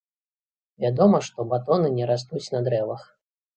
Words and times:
Вядома, 0.85 1.17
што 1.29 1.47
батоны 1.53 1.93
не 2.01 2.09
растуць 2.15 2.45
на 2.57 2.65
дрэвах. 2.71 3.07